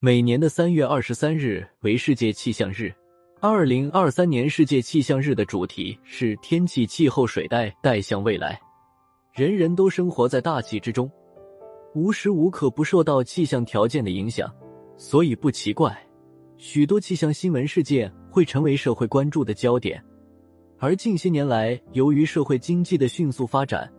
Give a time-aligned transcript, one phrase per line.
[0.00, 2.94] 每年的三月二十三日为世界气象日。
[3.40, 8.56] 二零二三年世界气象日的主题是天气、气候、水带带向未来。
[9.32, 11.10] 人人都生活在大气之中，
[11.96, 14.48] 无时无刻不受到气象条件的影响，
[14.96, 16.00] 所以不奇怪，
[16.56, 20.00] 许多气象新闻事件会成为社会关注的焦点。
[20.78, 23.92] 而近些年来，由于社会经济的迅速发展，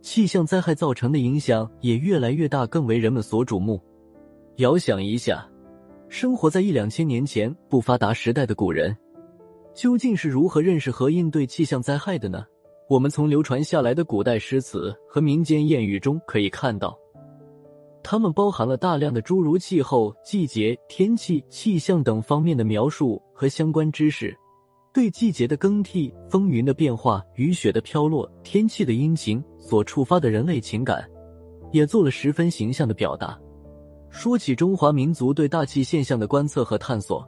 [0.00, 3.82] 气象灾害造成的影响也越来越大，更为人们所瞩目。
[4.56, 5.46] 遥想一下。
[6.08, 8.96] 生活在一两千年前不发达时代的古人，
[9.74, 12.44] 究竟是如何认识和应对气象灾害的呢？
[12.88, 16.96] 我们从流传下来的古代诗词和民间谚语中可以看到，
[18.02, 24.34] 它们包含了大量的诸如气候、季节、天气、气象等方面的描述和相关知识，
[24.94, 31.04] 对季节的更替、风云的变化、雨雪的飘落、天气的阴晴所触发的人类情感，
[31.72, 33.36] 也做了十分形象的表达。
[34.16, 37.22] 说起中华民族对大气现象的观测和探索，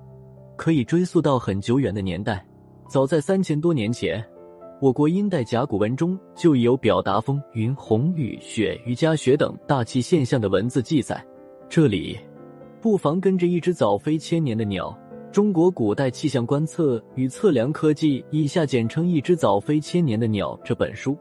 [0.57, 2.43] 可以追溯到很久远的年代。
[2.89, 4.25] 早在三千多年前，
[4.81, 11.23] 我国殷代甲骨文中就已有表达风云、红雨、雪雨夹雪等大气现象的文字记载。
[11.69, 12.19] 这里，
[12.81, 14.99] 不妨跟着一只早飞千年的鸟——
[15.31, 21.15] 中国古代气象观测与测量科技（以下简称《一只早飞千年的鸟》）这本书，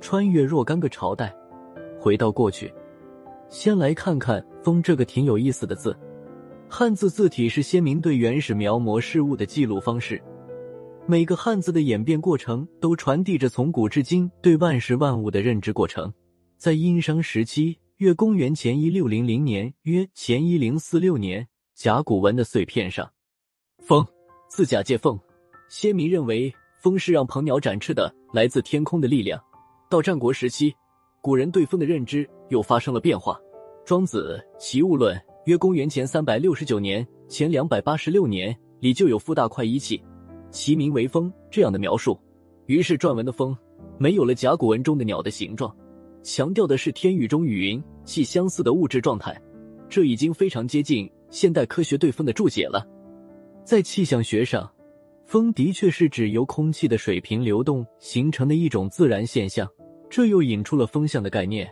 [0.00, 1.34] 穿越若干个朝代，
[1.98, 2.72] 回到过去。
[3.50, 5.96] 先来看看“风”这个挺有意思的字，
[6.68, 10.22] 汉字字体是先民对原始描摹事物的记录方式。
[11.06, 16.12] 每个汉字的演变过程都传递着从古至今对万事万物的认知过程。
[16.58, 23.10] 在殷商时期，约公元前一六零零年，约前一零四六年，甲骨文的碎片上
[23.82, 24.06] ，“风”
[24.50, 25.18] 字假借凤，
[25.70, 29.42] 先民认为风是让鹏鸟展翅的来自天空的力量。
[29.88, 30.74] 到战国时期。
[31.20, 33.34] 古人对风的认知又发生了变化，
[33.84, 40.02] 《庄子·齐物论》约公元前三百六十九年前两百八十六年里就有“夫大块一气，
[40.50, 42.18] 其名为风”这样的描述。
[42.66, 43.56] 于是篆文的“风”
[43.98, 45.74] 没有了甲骨文中的鸟的形状，
[46.22, 49.40] 强调的是天宇中与云气相似的物质状态。
[49.88, 52.86] 这已经非常接近现代科学对风的注解了。
[53.64, 54.70] 在气象学上，
[55.24, 59.66] 风的确是指由空气的水平流动形成的一种自然现象。
[60.10, 61.70] 这又引出了风向的概念，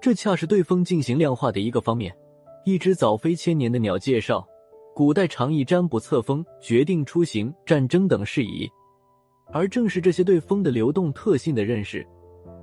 [0.00, 2.14] 这恰是对风进行量化的一个方面。
[2.64, 4.46] 一只早飞千年的鸟介绍，
[4.94, 8.68] 古代常以占卜测风、决定出行、战争等事宜，
[9.52, 12.06] 而正是这些对风的流动特性的认识，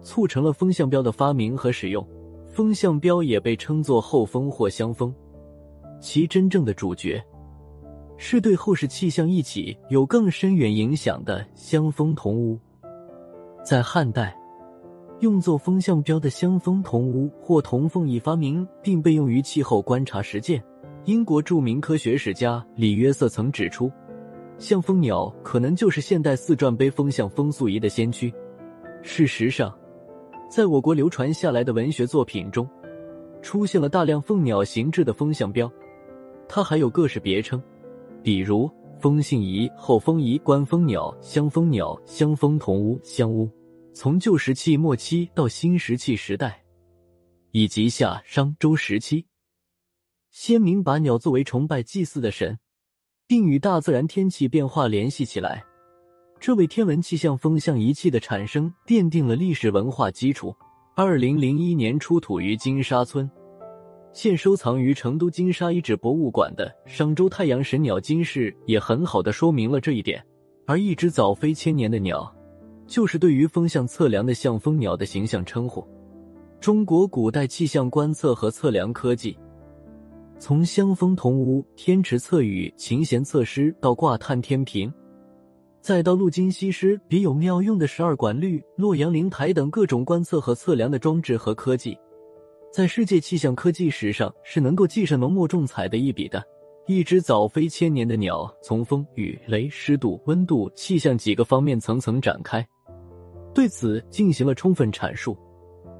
[0.01, 2.05] 促成了风向标的发明和使用。
[2.49, 5.13] 风向标也被称作后风或香风，
[5.99, 7.23] 其真正的主角
[8.17, 12.59] 是对后世气象一起有更深远影响的香风铜乌。
[13.65, 14.37] 在汉代。
[15.23, 20.61] 用作风向标的香风铜屋或铜凤已发明并被用于气候观察实践。
[21.05, 23.89] 英国著名科学史家李约瑟曾指出，
[24.57, 28.33] 向风鸟可能就是现代四转杯风向风速仪的先驱。
[29.01, 29.73] 事实上，
[30.49, 32.67] 在我国流传下来的文学作品中，
[33.41, 35.71] 出现了大量凤鸟形制的风向标，
[36.49, 37.63] 它还有各式别称，
[38.21, 38.69] 比如
[38.99, 43.49] 风信仪、后风仪、观风鸟、香风鸟、香风铜屋、香屋。
[43.93, 46.63] 从旧石器末期到新石器时代，
[47.51, 49.27] 以及夏商周时期，
[50.31, 52.57] 先民把鸟作为崇拜祭祀的神，
[53.27, 55.63] 并与大自然天气变化联系起来，
[56.39, 60.55] 这为天文气象风向仪器的产生奠定了历史文化基础。
[60.95, 63.29] 二零零一年出土于金沙村，
[64.11, 70.23] 现收藏于成都金沙遗址博物馆的商周太阳神鸟金饰，也很好的说明了这一点。
[70.65, 72.33] 而一只早飞千年的鸟。
[72.87, 75.85] 就是对于风向测量的向风鸟的形象称呼。
[76.59, 79.37] 中国古代气象观测和测量科技，
[80.39, 84.93] 从香风铜屋、天池测雨、琴弦测诗到挂探天平，
[85.81, 91.97] 再到路经西施别有妙用的十二管律、洛阳灵台等各种观测和测量的装置和科技，
[92.71, 96.41] 在世界气象科技史上是能够记上浓墨重彩的一笔的。
[96.85, 102.65] 一只早飞千年的鸟，从风、雨、雷、湿度、温度、气象几个方面层层展开。
[103.53, 105.37] 对此进行了充分阐述，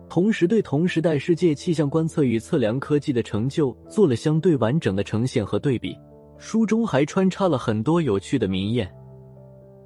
[0.09, 5.95] 同时对同时代世界气象观测与测量科技的成就做了相对完整的呈现和对比。
[6.37, 8.87] 书中还穿插了很多有趣的名谚，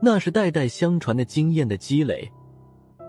[0.02, 2.28] 那是代代相传的经验的积累。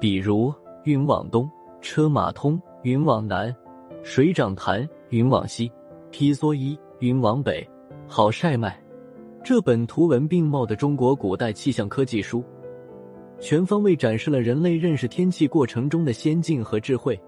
[0.00, 0.52] 比如
[0.84, 1.48] “云往东，
[1.80, 3.54] 车马通；云往南，
[4.02, 5.70] 水涨潭；云往西，
[6.10, 7.66] 披蓑衣；云往北，
[8.06, 8.78] 好晒麦。”
[9.42, 12.44] 这本图文并茂的中国古代气象科技书。
[13.40, 17.18] 全方位展示了人类认识天气过程中的先进和智慧，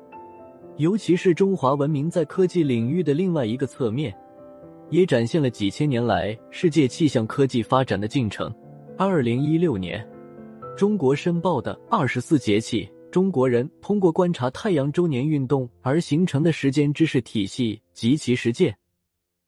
[0.76, 4.12] 尤其是中华文明在科技领域的另外一个侧面，
[4.90, 8.52] 也展现了几千年来世界气象科技发展的进程。
[8.98, 10.04] 二零一六年，
[10.76, 18.76] 中国申报的二十四节气，中国人通过观察太阳周年运动而形成的时间知识体系及其实践，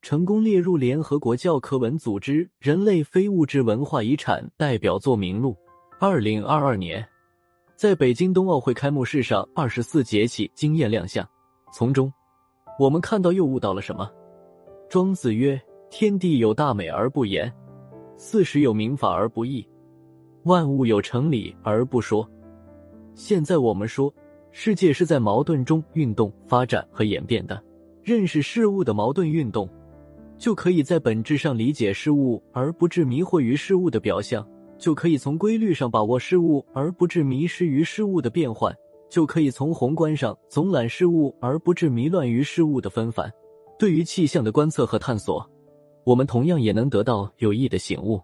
[0.01, 5.57] 成功列入联合国教科文组织人类非物质文化遗产代表作名录。
[6.05, 7.09] 二零二二年，
[7.77, 11.25] 在北京冬奥会开幕式上，二十四节气惊艳亮相，
[11.73, 12.13] 从中
[12.77, 14.11] 我们看到又悟到了什么？
[14.91, 17.49] 庄子曰：“天地有大美而不言。”
[18.19, 19.65] 四时有明法而不议，
[20.43, 22.29] 万物有成理而不说。
[23.15, 24.13] 现在我们说，
[24.51, 27.63] 世界是在矛盾中运动、发展和演变的。
[28.03, 29.69] 认识事物的矛盾运动，
[30.37, 34.45] 就可以在本质上理解事物，而不致迷惑于事物的表象；
[34.83, 38.73] 就可以从规律上把握事物，而不致迷失于事物的变换；
[39.09, 43.31] 就可以从宏观上总览事物，而不致迷乱于事物的纷繁。
[43.79, 45.49] 对于气象的观测和探索。
[46.05, 48.21] 我们同样也能得到有益的醒悟。